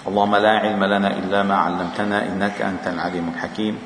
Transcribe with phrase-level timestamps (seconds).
[0.00, 3.78] اللهم لا علم لنا إلا ما علمتنا إنك أنت العليم الحكيم.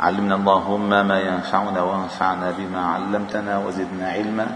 [0.00, 4.46] علمنا اللهم ما ينفعنا وانفعنا بما علمتنا وزدنا علما.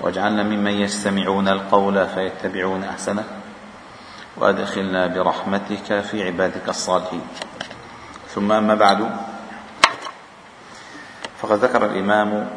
[0.00, 3.24] واجعلنا ممن يستمعون القول فيتبعون أحسنه.
[4.36, 7.24] وأدخلنا برحمتك في عبادك الصالحين.
[8.28, 9.10] ثم أما بعد
[11.40, 12.48] فقد ذكر الإمام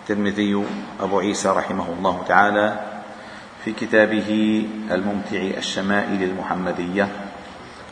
[0.00, 0.64] الترمذي
[1.00, 2.89] أبو عيسى رحمه الله تعالى
[3.64, 4.28] في كتابه
[4.90, 7.08] الممتع الشمائل المحمدية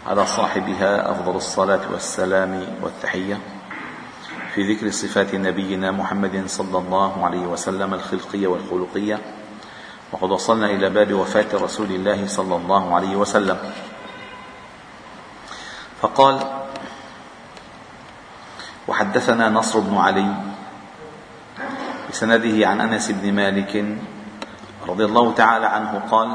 [0.06, 3.38] على صاحبها أفضل الصلاة والسلام والتحية.
[4.54, 9.18] في ذكر صفات نبينا محمد صلى الله عليه وسلم الخلقية والخلقية.
[10.12, 13.58] وقد وصلنا إلى باب وفاة رسول الله صلى الله عليه وسلم.
[16.00, 16.40] فقال
[18.88, 20.34] وحدثنا نصر بن علي
[22.10, 23.84] بسنده عن أنس بن مالك
[24.88, 26.28] رضي الله تعالى عنه قال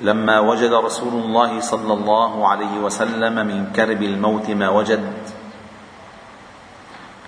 [0.00, 5.12] لما وجد رسول الله صلى الله عليه وسلم من كرب الموت ما وجد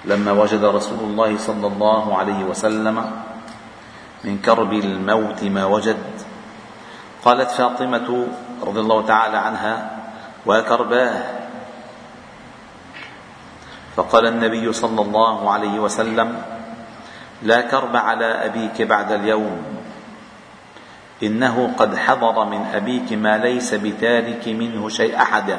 [0.04, 3.10] لما وجد رسول الله صلى الله عليه وسلم
[4.24, 6.04] من كرب الموت ما وجد
[7.24, 8.26] قالت فاطمة
[8.62, 9.90] رضي الله تعالى عنها
[10.46, 11.22] وكرباه
[13.96, 16.42] فقال النبي صلى الله عليه وسلم
[17.42, 19.62] لا كرب على أبيك بعد اليوم.
[21.22, 25.58] إنه قد حضر من أبيك ما ليس بتارك منه شيء أحدا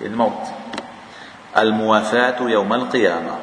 [0.00, 0.42] الموت.
[1.58, 3.36] الموافاة يوم القيامة.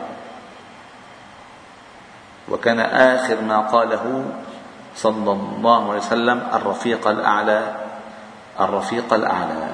[2.50, 4.26] وكان آخر ما قاله
[4.96, 7.76] صلى الله عليه وسلم الرفيق الأعلى.
[8.60, 9.68] الرفيق الأعلى.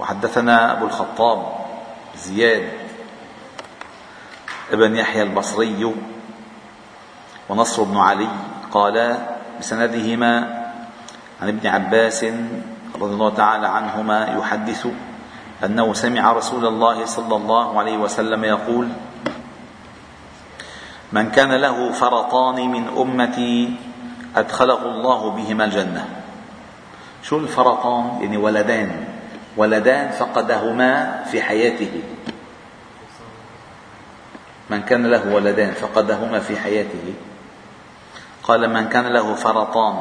[0.00, 1.46] وحدثنا أبو الخطاب
[2.16, 2.81] زياد.
[4.72, 5.94] ابن يحيى البصري
[7.48, 8.28] ونصر بن علي
[8.72, 9.16] قالا
[9.60, 10.62] بسندهما
[11.42, 12.24] عن ابن عباس
[13.00, 14.86] رضي الله تعالى عنهما يحدث
[15.64, 18.88] أنه سمع رسول الله صلى الله عليه وسلم يقول
[21.12, 23.76] من كان له فرطان من أمتي
[24.36, 26.08] أدخله الله بهما الجنة.
[27.22, 29.04] شو الفرطان؟ يعني ولدان.
[29.56, 32.02] ولدان فقدهما في حياته.
[34.72, 37.14] من كان له ولدان فقدهما في حياته.
[38.42, 39.96] قال من كان له فرطان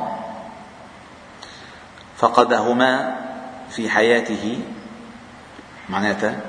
[2.15, 2.91] فقدهما
[3.69, 4.59] في حياته.
[5.91, 6.39] معناته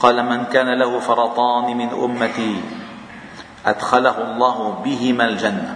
[0.00, 2.54] قال من كان له فرطان من أمتي
[3.66, 5.72] أدخله الله بهما الجنة.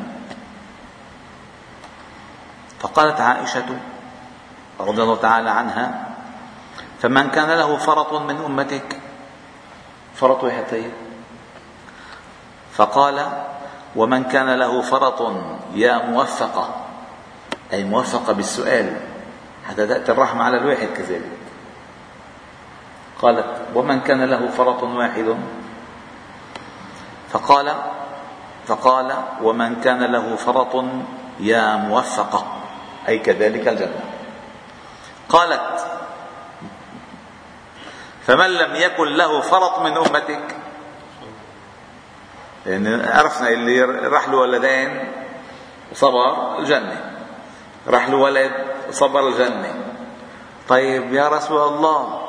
[2.84, 3.68] فقالت عائشة
[4.80, 5.86] رضي الله تعالى عنها
[7.00, 9.00] فمن كان له فرط من أمتك.
[10.14, 10.92] فرط حتى
[12.74, 13.26] فقال
[13.96, 15.32] ومن كان له فرط
[15.74, 16.74] يا موفقة.
[17.72, 19.00] أي موفقة بالسؤال.
[19.68, 21.38] حتى تأتي الرحمة على الواحد كذلك
[23.22, 25.36] قالت ومن كان له فرط واحد؟
[27.30, 27.74] فقال
[28.66, 30.84] فقال ومن كان له فرط
[31.40, 32.46] يا موفقة.
[33.08, 34.00] أي كذلك الجنة.
[35.28, 35.86] قالت
[38.26, 40.53] فمن لم يكن له فرط من أمتك
[42.66, 45.12] لأن عرفنا اللي راح له ولدين
[45.92, 47.10] وصبر الجنة.
[47.88, 48.52] راح له ولد
[48.88, 49.74] وصبر الجنة.
[50.68, 52.20] طيب يا رسول الله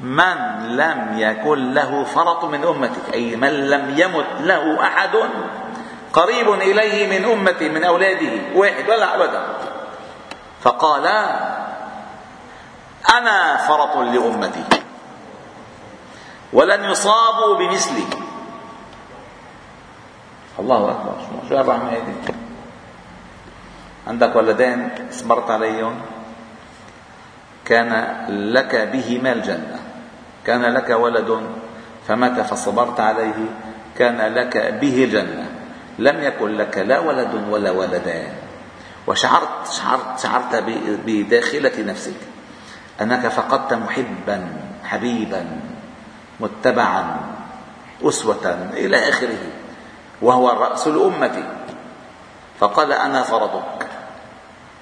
[0.00, 0.36] من
[0.76, 5.10] لم يكن له فرط من أمتك؟ أي من لم يمت له أحد
[6.12, 9.42] قريب إليه من أمتي من أولاده؟ واحد ولا أبدا.
[10.62, 11.06] فقال
[13.18, 14.64] أنا فرط لأمتي.
[16.52, 18.21] ولن يصابوا بمثلي.
[20.58, 21.16] الله أكبر
[21.48, 22.14] شو الرحمة هذه
[24.06, 25.94] عندك ولدين صبرت عليهم.
[27.64, 27.90] كان
[28.28, 29.78] لك بهما الجنة.
[30.46, 31.30] كان لك ولد
[32.08, 33.40] فمات فصبرت عليه.
[33.98, 35.46] كان لك به الجنة.
[35.98, 38.32] لم يكن لك لا ولد ولا ولدان.
[39.06, 40.64] وشعرت شعرت شعرت
[41.06, 42.20] بداخلة نفسك.
[43.00, 44.38] أنك فقدت محبا
[44.84, 45.46] حبيبا
[46.40, 47.20] متبعا
[48.02, 49.61] أسوة إلى آخره.
[50.22, 51.44] وهو رأس الأمة.
[52.60, 53.88] فقال أنا فرطك.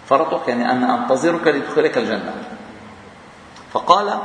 [0.08, 2.34] فرطك يعني أنا أنتظرك لدخولك الجنة.
[3.72, 4.19] فقال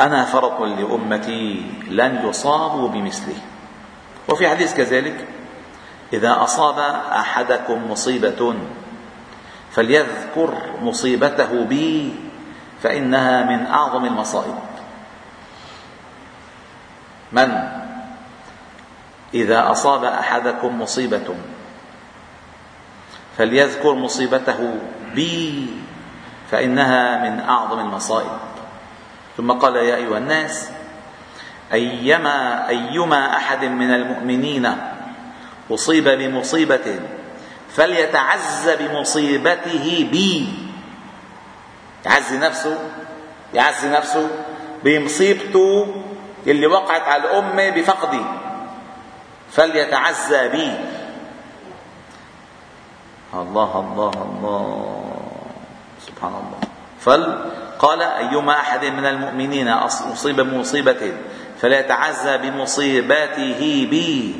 [0.00, 3.36] أنا فرط لأمتي لن يصابوا بمثله
[4.28, 5.28] وفي حديث كذلك
[6.12, 6.78] إذا أصاب
[7.12, 8.54] أحدكم مصيبة
[9.70, 12.14] فليذكر مصيبته بي
[12.82, 14.58] فإنها من أعظم المصائب.
[17.32, 17.73] من؟
[19.34, 21.34] إذا أصاب أحدكم مصيبة
[23.38, 24.78] فليذكر مصيبته
[25.14, 25.66] بي
[26.50, 28.38] فإنها من أعظم المصائب.
[29.36, 30.70] ثم قال يا أيها الناس
[31.72, 34.76] أيما أيما أحد من المؤمنين
[35.70, 37.00] أصيب بمصيبة
[37.74, 40.48] فليتعز بمصيبته بي.
[42.06, 42.78] يعزي نفسه
[43.54, 44.30] يعزي نفسه
[44.84, 45.94] بمصيبته
[46.46, 48.20] اللي وقعت على الأمة بفقدي
[49.54, 50.70] فليتعزى بي.
[53.34, 54.66] الله الله الله.
[56.06, 56.60] سبحان الله.
[57.00, 61.12] فقال أيما أحد من المؤمنين أصيب بمصيبة
[61.60, 63.60] فليتعزى بمصيبته
[63.90, 64.34] بي.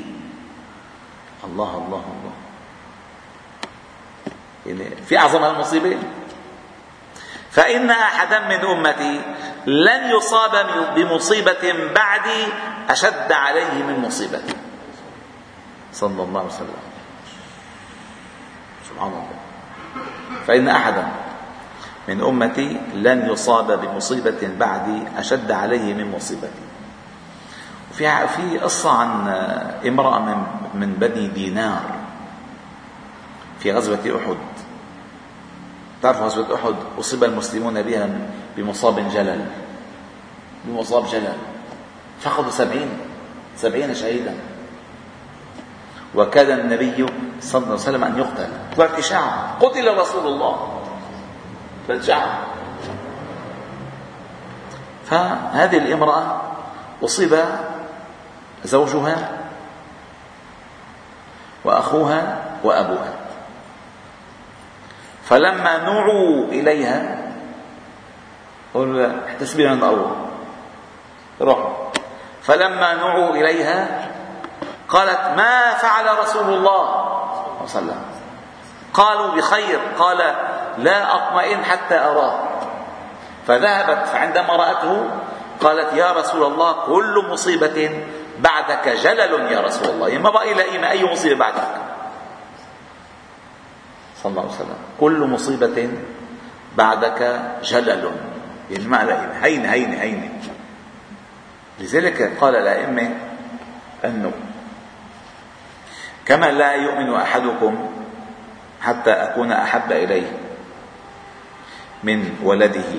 [1.45, 2.35] الله الله الله.
[4.67, 5.99] يعني في أعظم المصيبة.
[7.51, 9.21] فإن أحدا من أمتي
[9.67, 10.55] لن يصاب
[10.95, 11.65] بمصيبة
[11.95, 12.43] بعدي
[12.91, 14.64] أشد عليه من مصيبتي.
[15.95, 16.83] صلى الله عليه وسلم.
[18.91, 19.39] سبحان الله.
[20.47, 21.07] فإن أحدا
[22.09, 26.67] من أمتي لن يصاب بمصيبة بعدي أشد عليه من مصيبتي.
[27.93, 29.29] في في قصة عن
[29.87, 30.39] امرأة من
[30.75, 31.83] من بني دينار
[33.59, 34.37] في غزوة أحد.
[36.03, 38.09] تعرف غزوة أحد؟ أصيب المسلمون بها
[38.57, 39.47] بمصاب جلل.
[40.65, 41.39] بمصاب جلل.
[42.21, 42.89] فقدوا سبعين
[43.57, 44.35] سبعين شهيدا.
[46.15, 47.07] وكاد النبي
[47.41, 48.49] صلى الله عليه وسلم أن يقتل.
[48.77, 50.81] طلعت إشاعة قتل رسول الله.
[51.89, 52.29] فالشعب
[55.05, 56.43] فهذه الامرأة
[57.05, 57.45] أصيب
[58.65, 59.17] زوجها
[61.65, 63.13] وأخوها وأبوها.
[65.25, 67.19] فلما نوعوا إليها
[68.75, 70.17] قالوا احتسبي عند الله.
[71.41, 71.71] روحوا
[72.43, 74.11] فلما نوعوا إليها
[74.95, 78.03] قالت ما فعل رسول الله صلى الله عليه وسلم.
[78.95, 80.19] قالوا بخير قال
[80.79, 82.35] لا أطمئن حتى أراه.
[83.47, 85.11] فذهبت فعندما رأته
[85.61, 88.05] قالت يا رسول الله كل مصيبة
[88.39, 90.19] بعدك جلل يا رسول الله.
[90.19, 91.69] ما بقي لي أي مصيبة بعدك؟
[94.23, 94.79] صلى الله عليه وسلم.
[95.01, 95.91] كل مصيبة
[96.77, 98.11] بعدك جلل.
[98.71, 100.41] يعني ما على هين هين هين.
[101.79, 103.11] لذلك قال الأئمة
[104.05, 104.33] أنه
[106.27, 107.89] كما لا يؤمن أحدكم
[108.83, 110.33] حتى أكون أحب إليه
[112.05, 112.93] من ولده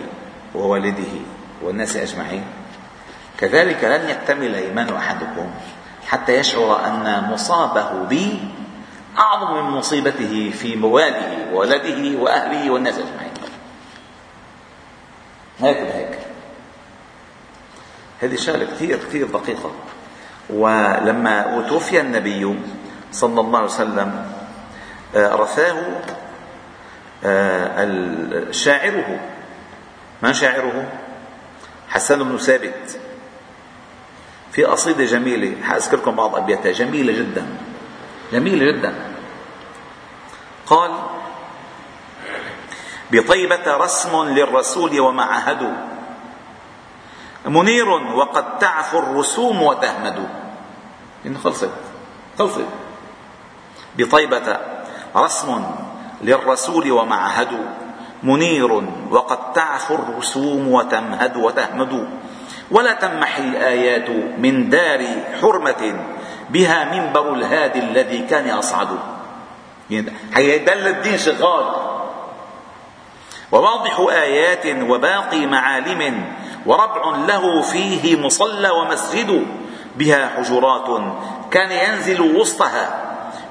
[0.55, 1.13] ووالده
[1.61, 2.43] والناس أجمعين.
[3.37, 5.49] كذلك لن يكتمل إيمان أحدكم
[6.07, 8.39] حتى يشعر أن مصابه بي
[9.17, 13.33] أعظم من مصيبته في مواله وولده وأهله والناس أجمعين.
[15.59, 16.19] هيك؟ بهيك
[18.21, 19.71] هذه شغلة كثير كثير دقيقة.
[20.49, 22.57] ولما توفي النبي
[23.11, 24.31] صلى الله عليه وسلم
[25.15, 26.01] رثاه
[27.23, 29.19] آه، شاعره.
[30.21, 30.91] من شاعره؟
[31.89, 32.99] حسن بن ثابت.
[34.51, 37.47] في قصيدة جميلة حأذكركم بعض أبياتها جميلة جدا
[38.31, 38.93] جميلة جدا.
[40.65, 40.91] قال
[43.11, 45.73] بطيبة رسم للرسول ومعهد
[47.45, 50.29] منير وقد تعفو الرسوم وتهمد
[51.25, 51.69] إن خلصت
[52.39, 52.84] خلصت.
[53.97, 54.57] بطيبة
[55.15, 55.65] رسم
[56.21, 57.47] للرسول ومعهد
[58.23, 58.71] منير
[59.11, 62.09] وقد تعفو الرسوم وتمهد وتهمد.
[62.71, 65.05] ولا تمح الآيات من دار
[65.41, 65.99] حرمة
[66.49, 68.87] بها منبر الهادي الذي كان يصعد
[69.89, 71.65] يعني حيدل الدين شغال.
[73.51, 76.25] وواضح آيات وباقي معالم
[76.65, 79.45] وربع له فيه مصلى ومسجد.
[79.95, 81.01] بها حجرات
[81.51, 83.04] كان ينزل وسطها.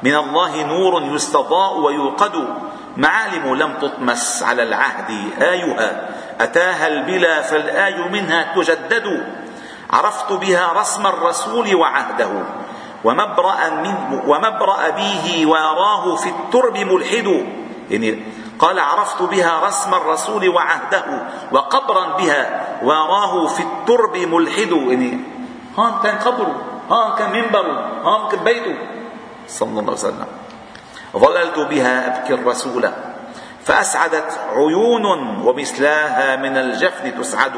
[0.04, 2.36] من الله نور يستضاء ويوقد.
[2.96, 6.08] معالم لم تطمس على العهد آيها.
[6.40, 9.26] أتاها البلا فالآي منها تجدد.
[9.90, 12.32] عرفت بها رسم الرسول وعهده.
[13.04, 13.94] ومبرأ, من
[14.26, 17.46] ومبرأ به واراه في الترب ملحد.
[17.90, 18.22] يعني
[18.58, 21.04] قال عرفت بها رسم الرسول وعهده.
[21.52, 24.72] وقبرا بها واراه في الترب ملحد.
[24.72, 25.20] يعني
[25.78, 26.54] هان كان قبره.
[26.90, 27.76] هان كان منبره.
[28.04, 28.76] هان كان بيته.
[29.48, 30.26] صلى الله عليه وسلم.
[31.16, 32.90] ظللت بها أبكي الرسول
[33.64, 35.06] فأسعدت عيون
[35.46, 37.52] ومثلاها من الجفن تسعد.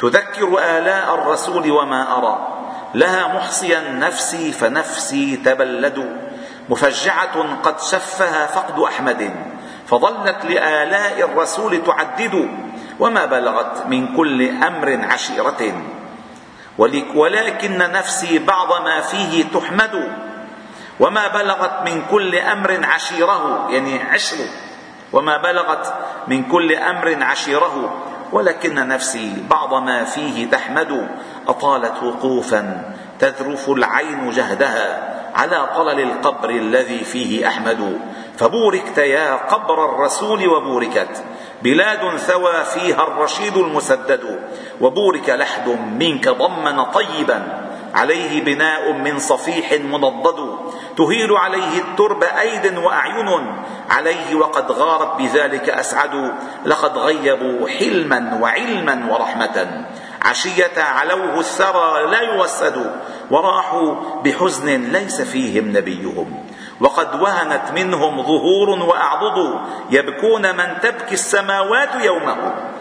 [0.00, 2.48] تذكر آلاء الرسول وما أرى.
[2.94, 6.16] لها محصيا نفسي فنفسي تبلد.
[6.68, 9.30] مفجعة قد شفها فقد أحمد.
[9.86, 12.48] فظلت لآلاء الرسول تعدد.
[13.00, 15.82] وما بلغت من كل أمر عشيرة.
[17.14, 20.12] ولكن نفسي بعض ما فيه تحمد.
[21.00, 24.48] وما بلغت من كل أمر عشيره يعني عشره
[25.12, 25.94] وما بلغت
[26.28, 27.92] من كل أمر عشيره
[28.32, 31.08] ولكن نفسي بعض ما فيه تحمد.
[31.48, 38.00] أطالت وقوفا تذرف العين جهدها على طلل القبر الذي فيه أحمد.
[38.38, 41.22] فبوركت يا قبر الرسول وبوركت.
[41.62, 44.40] بلاد ثوى فيها الرشيد المسدد.
[44.80, 47.63] وبورك لحد منك ضمن طيبا.
[47.94, 50.58] عليه بناء من صفيح منضد
[50.96, 53.62] تهيل عليه الترب أيد وأعين.
[53.90, 56.34] عليه وقد غارت بذلك أسعد.
[56.66, 59.86] لقد غيبوا حلما وعلما ورحمة.
[60.22, 63.00] عشية علوه الثرى لا يوسد.
[63.30, 66.44] وراحوا بحزن ليس فيهم نبيهم.
[66.80, 69.60] وقد وهنت منهم ظهور وأعضد.
[69.90, 72.73] يبكون من تبكي السماوات يومه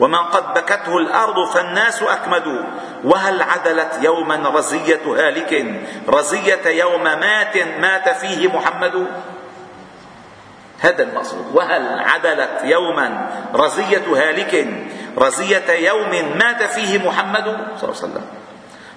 [0.00, 2.64] ومن قد بكته الأرض فالناس اكمد
[3.04, 5.66] وهل عدلت يوما رزية هالك؟
[6.08, 9.06] رزية يوم مات مات فيه محمد.
[10.80, 11.46] هذا المقصود.
[11.54, 14.66] وهل عدلت يوما رزية هالك؟
[15.18, 18.39] رزية يوم مات فيه محمد صلى الله عليه وسلم.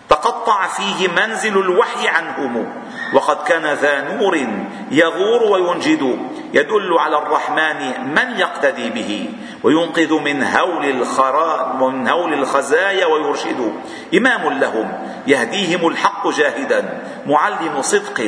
[0.09, 2.73] تقطع فيه منزل الوحي عنهم.
[3.13, 4.47] وقد كان ذا نور
[4.91, 6.19] يغور وينجد
[6.53, 9.29] يدل على الرحمن من يقتدي به
[9.63, 13.73] وينقذ من هول الخرا من هول الخزايا ويرشد.
[14.13, 14.91] إمام لهم
[15.27, 18.19] يهديهم الحق جاهدا معلم صدق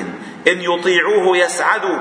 [0.47, 1.97] إن يطيعوه يسعدوا.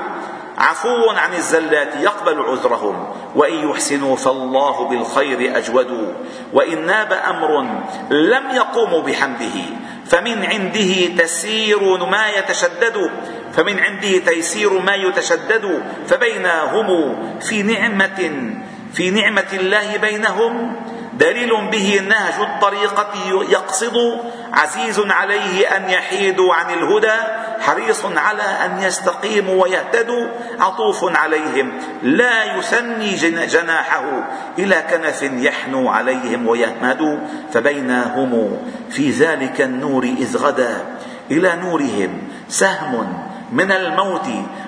[0.57, 6.15] عفو عن الزلات يقبل عذرهم وإن يحسنوا فالله بالخير أجود.
[6.53, 7.61] وإن ناب أمر
[8.09, 9.57] لم يقوموا بحمده
[10.05, 13.11] فمن عنده تسير ما يتشدد
[13.53, 18.51] فمن عنده تيسير ما يتشدد فبينهم في نعمة
[18.93, 20.75] في نعمة الله بينهم.
[21.13, 23.13] دليل به نهج الطريقة
[23.49, 23.97] يقصد
[24.53, 27.19] عزيز عليه أن يحيدوا عن الهدى
[27.59, 30.27] حريص على أن يستقيموا ويهتدوا
[30.59, 31.71] عطوف عليهم
[32.03, 34.03] لا يثني جناحه
[34.59, 37.19] إلى كنف يحنو عليهم ويهمد
[37.53, 38.57] فبينهم
[38.89, 40.85] في ذلك النور إذ غدا
[41.31, 44.27] إلى نورهم سهم من الموت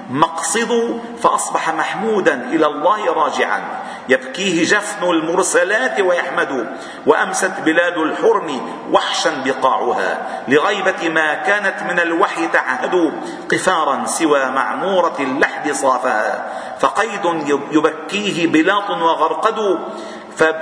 [0.10, 3.62] مقصد فأصبح محمودا إلى الله راجعا.
[4.10, 6.68] يبكيه جفن المرسلات ويحمد
[7.06, 13.14] وأمست بلاد الحرم وحشا بقاعها لغيبة ما كانت من الوحي تعهد
[13.52, 16.48] قفارا سوى معمورة اللحد صافها
[16.80, 17.26] فقيد
[17.72, 19.80] يبكيه بلاط وغرقد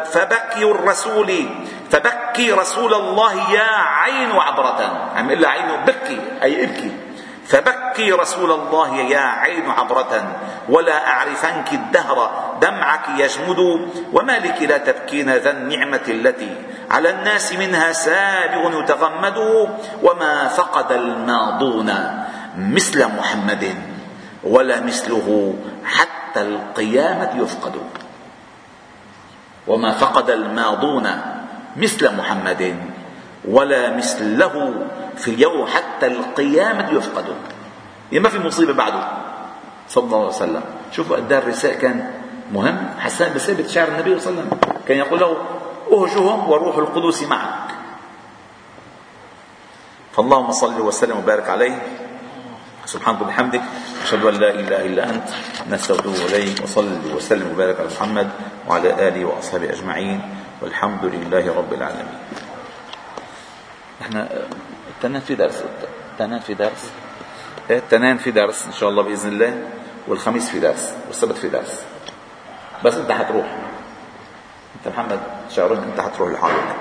[0.05, 1.45] فبكي الرسول
[1.91, 6.91] فبكي رسول الله يا عين عبرة عم يقول عينه بكي أي ابكي.
[7.45, 10.35] فبكي رسول الله يا عين عبرة
[10.69, 12.17] ولا أعرفنك الدهر
[12.61, 13.59] دمعك يجمد
[14.13, 16.55] وما لك لا تبكين ذا النعمة التي
[16.91, 19.37] على الناس منها سابغ يتغمد
[20.03, 21.93] وما فقد الماضون
[22.57, 23.75] مثل محمد
[24.43, 27.75] ولا مثله حتى القيامة يفقد.
[29.67, 31.21] وما فقد الماضون
[31.77, 32.75] مثل محمد
[33.47, 34.85] ولا مثله
[35.17, 37.25] في اليوم حتى القيامة يفقد
[38.12, 39.07] يعني ما في مصيبة بعده.
[39.89, 40.63] صلى الله عليه وسلم.
[40.91, 42.12] شوفوا قد الرساء كان
[42.53, 42.89] مهم.
[43.00, 44.81] حسان بن ثابت شعر النبي صلى الله عليه وسلم.
[44.88, 45.38] كان يقول له
[45.91, 47.69] أهجهم وروح القدس معك.
[50.13, 51.81] فاللهم صل وسلم وبارك عليه.
[52.86, 53.62] سبحانك وبحمدك.
[54.03, 55.29] أشهد أن لا إله إلا أنت.
[55.69, 56.63] نستغفرك إليك.
[56.63, 58.29] وصل وسلم وبارك على محمد
[58.67, 60.22] وعلى آله وأصحابه أجمعين.
[60.62, 62.19] والحمد لله رب العالمين.
[64.01, 64.27] نحن
[64.95, 65.63] التنين في درس
[66.13, 66.91] التنين في درس.
[67.69, 69.67] إيه التنين في درس إن شاء الله بإذن الله
[70.07, 71.83] والخميس في درس والسبت في درس.
[72.85, 73.45] بس أنت حتروح
[74.75, 76.75] أنت محمد شعرون أنت حتروح لحالك